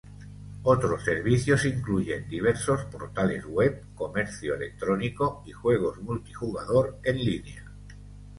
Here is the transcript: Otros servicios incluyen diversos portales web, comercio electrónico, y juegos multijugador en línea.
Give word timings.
Otros 0.63 1.03
servicios 1.05 1.63
incluyen 1.63 2.27
diversos 2.27 2.85
portales 2.85 3.45
web, 3.45 3.85
comercio 3.93 4.55
electrónico, 4.55 5.43
y 5.45 5.51
juegos 5.51 5.99
multijugador 6.01 6.97
en 7.03 7.17
línea. 7.23 7.71